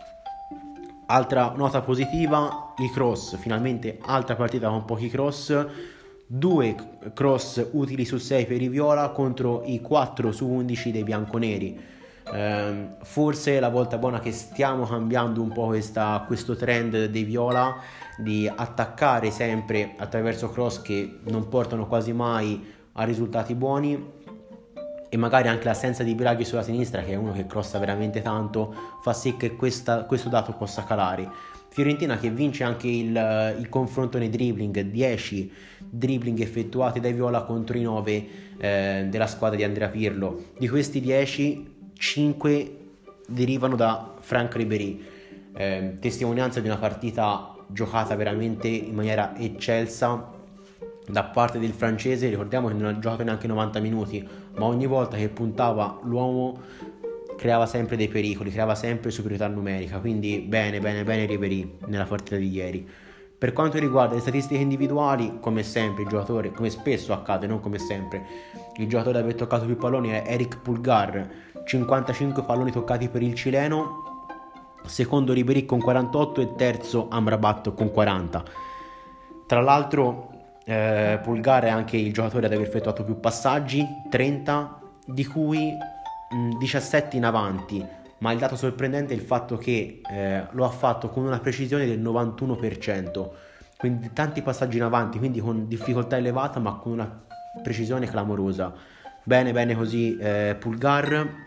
[1.09, 5.65] Altra nota positiva, i cross, finalmente altra partita con pochi cross,
[6.25, 6.75] due
[7.13, 11.79] cross utili su 6 per i viola contro i 4 su 11 dei bianconeri.
[12.29, 17.77] Eh, forse la volta buona che stiamo cambiando un po' questa, questo trend dei viola
[18.17, 24.15] di attaccare sempre attraverso cross che non portano quasi mai a risultati buoni
[25.09, 28.73] e magari anche l'assenza di Biraghi sulla sinistra che è uno che crossa veramente tanto
[29.01, 34.17] fa sì che questa, questo dato possa calare Fiorentina che vince anche il, il confronto
[34.17, 35.51] nei dribbling 10
[35.89, 40.45] dribbling effettuati dai Viola contro i 9 eh, della squadra di Andrea Pirlo.
[40.57, 42.77] Di questi 10, 5
[43.27, 45.05] derivano da Frank Ribery,
[45.53, 50.33] eh, testimonianza di una partita giocata veramente in maniera eccelsa
[51.07, 52.29] da parte del francese.
[52.29, 56.59] Ricordiamo che non ha giocato neanche 90 minuti, ma ogni volta che puntava l'uomo
[57.37, 59.99] creava sempre dei pericoli, creava sempre superiorità numerica.
[59.99, 62.89] Quindi bene, bene, bene Ribery nella partita di ieri.
[63.37, 67.77] Per quanto riguarda le statistiche individuali, come sempre il giocatore, come spesso accade, non come
[67.77, 68.25] sempre,
[68.77, 71.29] il giocatore ad aver toccato più palloni è Eric Pulgar,
[71.63, 74.05] 55 palloni toccati per il cileno,
[74.85, 78.43] secondo Ribéry con 48 e terzo Amrabat con 40.
[79.45, 80.36] Tra l'altro
[80.69, 86.57] eh, Pulgar è anche il giocatore ad aver effettuato più passaggi, 30, di cui mh,
[86.57, 87.85] 17 in avanti,
[88.19, 91.85] ma il dato sorprendente è il fatto che eh, lo ha fatto con una precisione
[91.85, 93.29] del 91%,
[93.77, 97.25] quindi tanti passaggi in avanti, quindi con difficoltà elevata ma con una
[97.63, 98.73] precisione clamorosa.
[99.23, 101.45] Bene, bene così eh, Pulgar.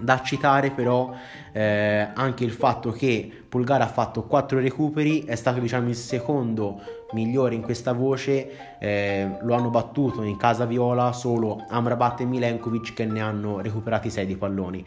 [0.00, 1.14] Da citare però
[1.52, 6.80] eh, anche il fatto che Pulgar ha fatto 4 recuperi, è stato diciamo il secondo
[7.12, 12.92] migliore in questa voce, eh, lo hanno battuto in casa viola solo Amrabat e Milenkovic
[12.92, 14.86] che ne hanno recuperati 6 di palloni.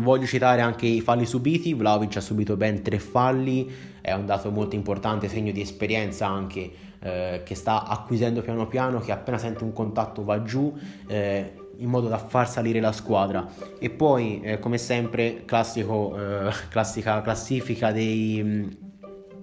[0.00, 4.50] Voglio citare anche i falli subiti, Vlaovic ha subito ben tre falli, è un dato
[4.50, 9.62] molto importante, segno di esperienza anche eh, che sta acquisendo piano piano, che appena sente
[9.62, 13.46] un contatto va giù eh, in modo da far salire la squadra.
[13.78, 18.76] E poi, eh, come sempre, classico, eh, classica classifica dei,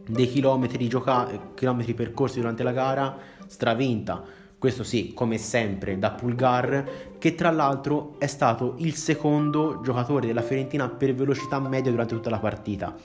[0.08, 3.17] dei chilometri, gioca- chilometri percorsi durante la gara,
[3.48, 10.28] stravinta questo sì, come sempre, da Pulgar, che tra l'altro è stato il secondo giocatore
[10.28, 12.96] della Fiorentina per velocità media durante tutta la partita.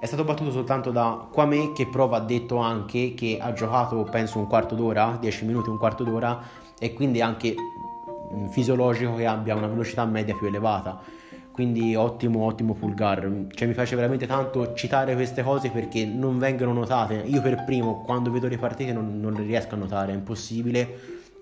[0.00, 4.38] È stato battuto soltanto da Kwame che prova ha detto anche che ha giocato penso
[4.38, 6.40] un quarto d'ora, 10 minuti, un quarto d'ora
[6.78, 7.89] e quindi anche mm,
[8.50, 11.00] fisiologico che abbia una velocità media più elevata.
[11.52, 13.46] Quindi ottimo ottimo Pulgar.
[13.50, 17.22] Cioè mi piace veramente tanto citare queste cose perché non vengono notate.
[17.26, 20.88] Io per primo quando vedo le partite non, non le riesco a notare è impossibile.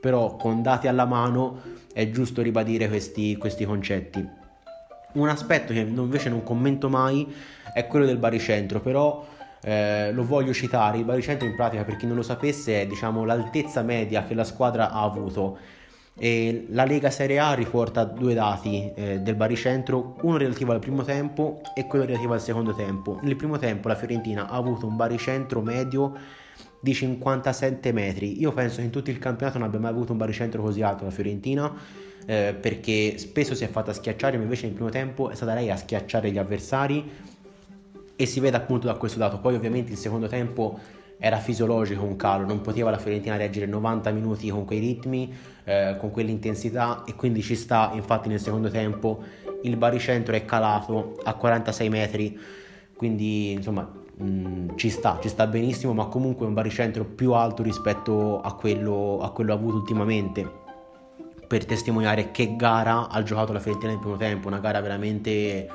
[0.00, 1.60] Però con dati alla mano
[1.92, 4.26] è giusto ribadire questi, questi concetti.
[5.12, 7.26] Un aspetto che invece non commento mai
[7.72, 9.26] è quello del baricentro però
[9.62, 10.98] eh, lo voglio citare.
[10.98, 14.44] Il baricentro in pratica per chi non lo sapesse è diciamo l'altezza media che la
[14.44, 15.58] squadra ha avuto
[16.18, 21.04] e la Lega Serie A riporta due dati eh, del baricentro, uno relativo al primo
[21.04, 23.18] tempo e quello relativo al secondo tempo.
[23.22, 26.14] Nel primo tempo la Fiorentina ha avuto un baricentro medio
[26.80, 28.40] di 57 metri.
[28.40, 31.04] Io penso che in tutto il campionato non abbia mai avuto un baricentro così alto
[31.04, 31.72] la Fiorentina.
[32.26, 35.70] Eh, perché spesso si è fatta schiacciare, ma invece nel primo tempo è stata lei
[35.70, 37.10] a schiacciare gli avversari
[38.16, 39.38] e si vede appunto da questo dato.
[39.38, 40.78] Poi ovviamente il secondo tempo
[41.18, 45.96] era fisiologico un calo, non poteva la Fiorentina reggere 90 minuti con quei ritmi, eh,
[45.98, 49.22] con quell'intensità e quindi ci sta, infatti nel secondo tempo
[49.62, 52.38] il baricentro è calato a 46 metri,
[52.94, 57.32] quindi insomma mh, mm, ci sta, ci sta benissimo, ma comunque è un baricentro più
[57.32, 60.66] alto rispetto a quello, a quello avuto ultimamente.
[61.48, 65.68] Per testimoniare che gara ha giocato la Fiorentina nel primo tempo, una gara veramente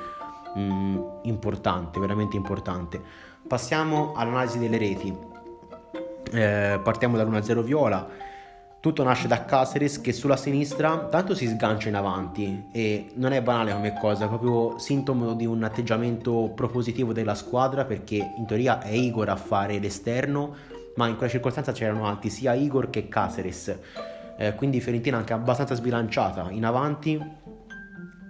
[0.54, 3.00] mh, mm, importante, veramente importante.
[3.46, 5.32] Passiamo all'analisi delle reti
[6.32, 8.32] eh, partiamo dall'1-0 viola.
[8.80, 13.40] Tutto nasce da Caceres che sulla sinistra tanto si sgancia in avanti e non è
[13.40, 18.82] banale come cosa, è proprio sintomo di un atteggiamento propositivo della squadra perché in teoria
[18.82, 20.54] è Igor a fare l'esterno,
[20.96, 23.74] ma in quella circostanza c'erano altri sia Igor che Caceres.
[24.36, 27.18] Eh, quindi Fiorentina anche abbastanza sbilanciata in avanti.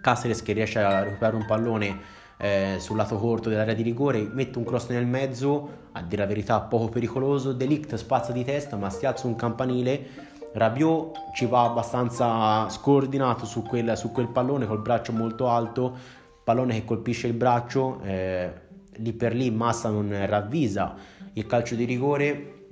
[0.01, 1.99] Caceres che riesce a recuperare un pallone
[2.45, 6.29] eh, sul lato corto dell'area di rigore, mette un cross nel mezzo, a dire la
[6.29, 11.65] verità poco pericoloso, Delict spazza di testa ma si alza un campanile, Rabiot ci va
[11.65, 15.97] abbastanza scordinato su quel, su quel pallone col braccio molto alto,
[16.45, 18.53] pallone che colpisce il braccio, eh,
[18.97, 20.97] lì per lì Massa non ravvisa
[21.33, 22.67] il calcio di rigore,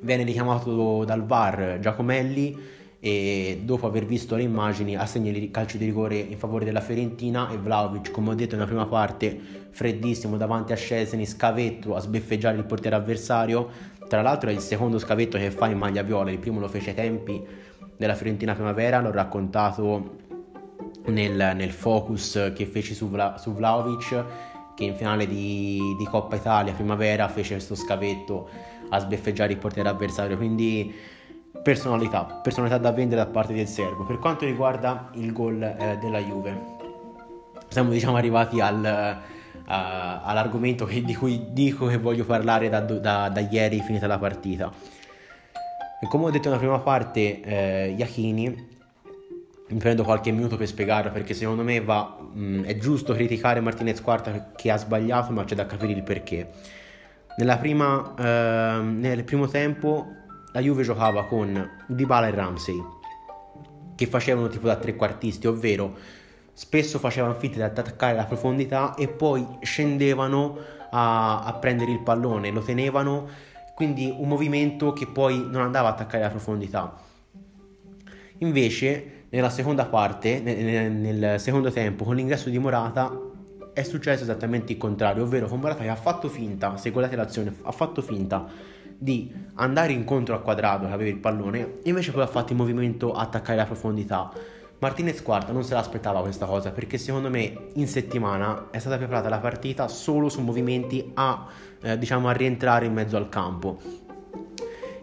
[0.00, 2.58] viene richiamato dal VAR Giacomelli
[3.06, 7.50] e dopo aver visto le immagini assegna il calcio di rigore in favore della Fiorentina
[7.50, 9.38] e Vlaovic come ho detto nella prima parte
[9.68, 13.68] freddissimo davanti a Scesni scavetto a sbeffeggiare il portiere avversario.
[14.08, 16.90] Tra l'altro è il secondo scavetto che fa in maglia viola il primo lo fece
[16.90, 17.44] ai tempi
[17.94, 20.16] della Fiorentina Primavera l'ho raccontato
[21.08, 24.24] nel, nel focus che feci su, Vla, su Vlaovic
[24.74, 28.48] che in finale di, di Coppa Italia Primavera fece questo scavetto
[28.88, 30.38] a sbeffeggiare il portiere avversario.
[30.38, 31.12] Quindi
[31.64, 34.04] personalità, personalità da vendere da parte del serbo.
[34.04, 36.54] Per quanto riguarda il gol eh, della Juve,
[37.68, 43.30] siamo diciamo arrivati al, uh, all'argomento che, di cui dico che voglio parlare da, da,
[43.30, 44.70] da, ieri finita la partita.
[46.00, 48.72] E come ho detto nella prima parte, eh, Iachini,
[49.66, 53.60] mi prendo qualche minuto per spiegarlo perché secondo me va, mh, mm, è giusto criticare
[53.60, 56.50] Martinez Quarta che ha sbagliato, ma c'è da capire il perché.
[57.58, 60.22] Prima, eh, nel primo tempo
[60.54, 62.82] la Juve giocava con Dybala e Ramsey
[63.96, 65.96] che facevano tipo da trequartisti, ovvero
[66.52, 70.56] spesso facevano finta di attaccare la profondità e poi scendevano
[70.90, 73.28] a, a, prendere il pallone, lo tenevano,
[73.74, 77.00] quindi un movimento che poi non andava a attaccare la profondità.
[78.38, 83.12] Invece nella seconda parte, nel, nel secondo tempo, con l'ingresso di Morata
[83.72, 87.52] è successo esattamente il contrario, ovvero con Morata che ha fatto finta, se guardate l'azione,
[87.62, 92.26] ha fatto finta di andare incontro a Quadrado che aveva il pallone, invece poi ha
[92.26, 94.30] fatto il movimento attaccare la profondità.
[94.78, 99.28] Martinez Quarta non se l'aspettava questa cosa perché secondo me in settimana è stata preparata
[99.28, 101.46] la partita solo su movimenti a,
[101.80, 103.78] eh, diciamo, a rientrare in mezzo al campo.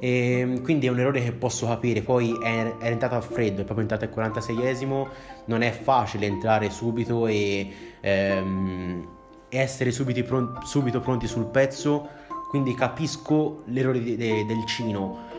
[0.03, 2.01] E quindi è un errore che posso capire.
[2.01, 5.07] Poi è, è entrato a freddo, è proprio entrato al 46esimo.
[5.45, 9.07] Non è facile entrare subito e ehm,
[9.49, 12.09] essere subito, pronti, subito pronti sul pezzo
[12.51, 15.29] quindi capisco l'errore de- de- del Cino.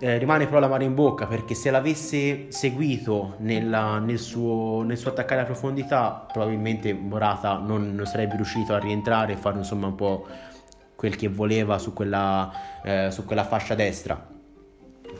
[0.00, 4.96] Eh, rimane però la mano in bocca perché se l'avesse seguito nella, nel, suo, nel,
[4.96, 9.86] suo, attaccare a profondità probabilmente Morata non, non, sarebbe riuscito a rientrare e fare insomma
[9.86, 10.26] un po'
[10.96, 12.50] quel che voleva su quella,
[12.82, 14.26] eh, su quella fascia destra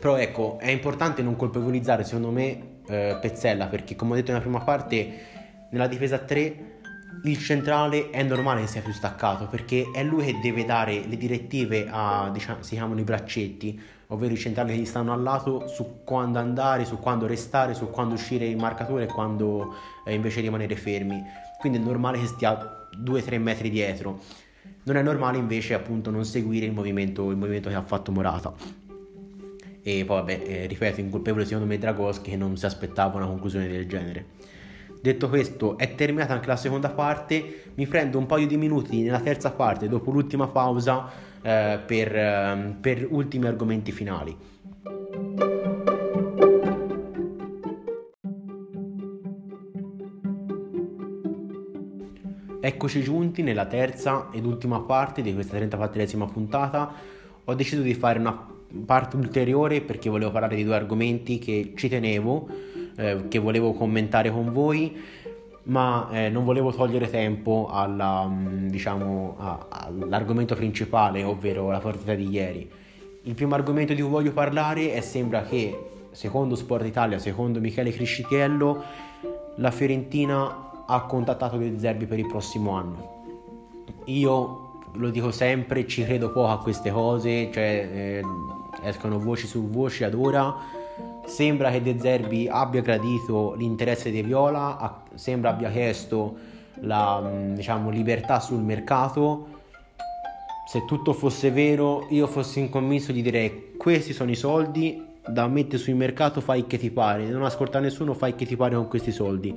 [0.01, 4.43] però ecco è importante non colpevolizzare secondo me eh, Pezzella perché come ho detto nella
[4.43, 6.80] prima parte nella difesa 3
[7.25, 11.17] il centrale è normale che sia più staccato perché è lui che deve dare le
[11.17, 15.67] direttive a, diciamo, si chiamano i braccetti, ovvero i centrali che gli stanno al lato
[15.69, 20.41] su quando andare, su quando restare, su quando uscire in marcatura e quando eh, invece
[20.41, 21.23] rimanere fermi.
[21.59, 24.21] Quindi è normale che stia 2-3 metri dietro.
[24.85, 28.53] Non è normale invece appunto non seguire il movimento, il movimento che ha fatto Morata.
[29.83, 33.69] E poi vabbè, eh, ripeto, incolpevole secondo me Dragoschi che non si aspettava una conclusione
[33.69, 34.39] del genere.
[35.03, 37.73] Detto questo, è terminata anche la seconda parte.
[37.75, 41.11] Mi prendo un paio di minuti nella terza parte, dopo l'ultima pausa,
[41.41, 44.37] eh, per, eh, per ultimi argomenti finali.
[52.61, 56.93] Eccoci giunti nella terza ed ultima parte di questa 34esima puntata.
[57.45, 58.49] Ho deciso di fare una
[58.85, 64.31] parte ulteriore perché volevo parlare di due argomenti che ci tenevo eh, che volevo commentare
[64.31, 64.97] con voi,
[65.65, 72.15] ma eh, non volevo togliere tempo alla, mm, diciamo, a, all'argomento principale, ovvero la partita
[72.15, 72.71] di ieri.
[73.23, 77.93] Il primo argomento di cui voglio parlare è sembra che, secondo Sport Italia, secondo Michele
[77.93, 78.83] Criscitiello,
[79.57, 83.19] la Fiorentina ha contattato De Zerbi per il prossimo anno.
[84.07, 88.23] Io lo dico sempre, ci credo poco a queste cose, cioè eh,
[88.83, 90.80] escono voci su voci ad ora
[91.31, 96.37] Sembra che De Zerbi abbia gradito l'interesse di Viola, sembra abbia chiesto
[96.81, 97.23] la
[97.55, 99.47] diciamo, libertà sul mercato.
[100.67, 105.79] Se tutto fosse vero, io fossi incommesso di dire questi sono i soldi da mettere
[105.79, 109.13] sul mercato, fai che ti pare, non ascolta nessuno, fai che ti pare con questi
[109.13, 109.57] soldi.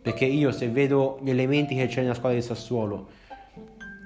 [0.00, 3.08] Perché io se vedo gli elementi che c'è nella squadra del Sassuolo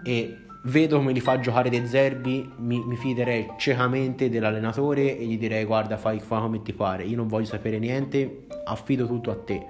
[0.04, 5.38] e vedo come li fa giocare De Zerbi, mi, mi, fiderei ciecamente dell'allenatore e gli
[5.38, 9.36] direi guarda fai, fai come ti pare, io non voglio sapere niente, affido tutto a
[9.36, 9.64] te.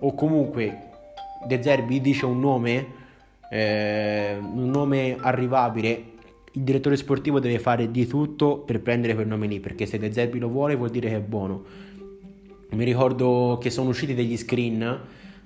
[0.00, 0.90] O comunque
[1.46, 2.86] De Zerbi dice un nome,
[3.50, 6.12] eh, un nome arrivabile
[6.56, 10.12] il direttore sportivo deve fare di tutto per prendere quel nome lì, perché se De
[10.12, 11.64] Zerbi lo vuole vuol dire che è buono.
[12.70, 15.00] Mi ricordo che sono usciti degli screen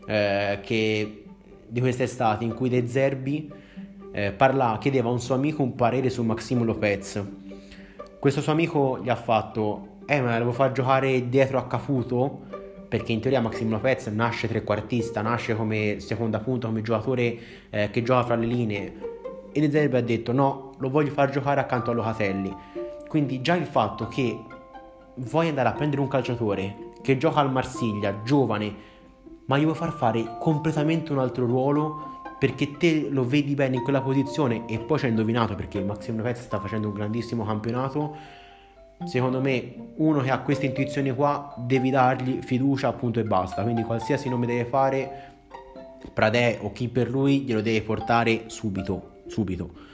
[0.07, 1.25] eh, che,
[1.67, 3.51] di quest'estate in cui De Zerbi
[4.19, 7.23] eh, parla, chiedeva a un suo amico un parere su Maximo Lopez.
[8.19, 12.41] Questo suo amico gli ha fatto, eh ma devo far giocare dietro a Caputo?
[12.89, 17.39] Perché in teoria Maximo Lopez nasce trequartista, nasce come seconda punta, come giocatore
[17.71, 18.99] eh, che gioca fra le linee.
[19.53, 22.53] E De Zerbi ha detto no, lo voglio far giocare accanto a Locatelli.
[23.07, 24.37] Quindi già il fatto che
[25.15, 28.75] vuoi andare a prendere un calciatore che gioca al Marsiglia, giovane,
[29.45, 33.83] ma gli vuoi far fare completamente un altro ruolo perché te lo vedi bene in
[33.83, 38.17] quella posizione e poi ci hai indovinato perché Maximo Lopez sta facendo un grandissimo campionato.
[39.05, 43.63] Secondo me uno che ha queste intuizioni qua devi dargli fiducia appunto e basta.
[43.63, 45.27] Quindi qualsiasi nome deve fare
[46.13, 49.87] Pradè o chi per lui glielo deve portare subito subito.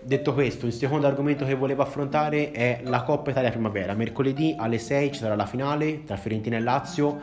[0.00, 3.94] Detto questo il secondo argomento che volevo affrontare è la Coppa Italia Primavera.
[3.94, 7.20] Mercoledì alle 6 ci sarà la finale tra Fiorentina e Lazio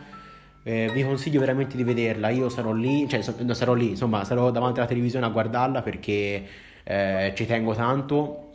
[0.68, 2.30] eh, vi consiglio veramente di vederla.
[2.30, 6.44] Io sarò lì, cioè so, sarò lì, insomma, sarò davanti alla televisione a guardarla perché
[6.84, 8.54] eh, ci tengo tanto.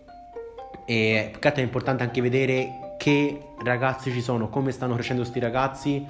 [0.87, 6.05] E è importante anche vedere che ragazzi ci sono, come stanno crescendo questi ragazzi.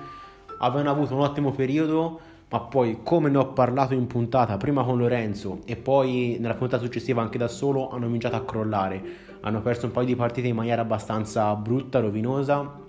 [0.61, 4.96] Avevano avuto un ottimo periodo, ma poi, come ne ho parlato in puntata, prima con
[4.96, 9.03] Lorenzo e poi nella puntata successiva anche da solo, hanno cominciato a crollare.
[9.42, 12.88] Hanno perso un paio di partite in maniera abbastanza brutta, rovinosa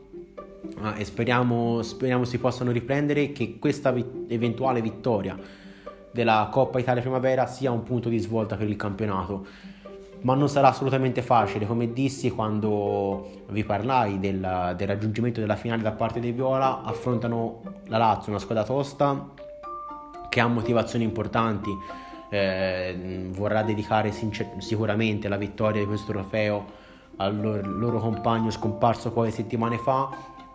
[0.96, 5.38] e speriamo, speriamo, si possano riprendere che questa vi- eventuale vittoria
[6.12, 9.46] della Coppa Italia Primavera sia un punto di svolta per il campionato.
[10.22, 15.82] Ma non sarà assolutamente facile come dissi quando vi parlai del, del raggiungimento della finale
[15.82, 19.30] da parte dei Viola affrontano la Lazio una squadra tosta
[20.30, 21.72] che ha motivazioni importanti
[22.30, 26.66] eh, vorrà dedicare sincer- sicuramente la vittoria di questo trofeo
[27.18, 30.10] al loro, loro compagno scomparso poche settimane fa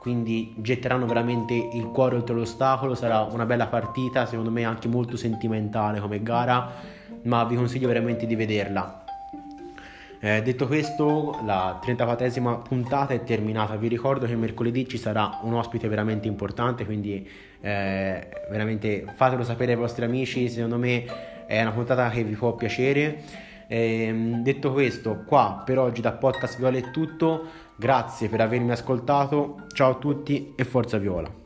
[0.06, 5.16] quindi getteranno veramente il cuore oltre l'ostacolo, sarà una bella partita, secondo me anche molto
[5.16, 6.70] sentimentale come gara,
[7.22, 9.02] ma vi consiglio veramente di vederla.
[10.20, 13.74] Eh, detto questo, la 34esima puntata è terminata.
[13.74, 17.28] Vi ricordo che mercoledì ci sarà un ospite veramente importante, quindi
[17.60, 20.48] eh, veramente fatelo sapere ai vostri amici.
[20.48, 21.04] Secondo me
[21.48, 23.24] è una puntata che vi può piacere.
[23.66, 27.64] Eh, detto questo, qua per oggi da Podcast Viola è tutto.
[27.78, 31.45] Grazie per avermi ascoltato, ciao a tutti e forza Viola.